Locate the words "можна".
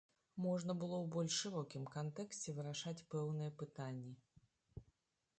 0.43-0.73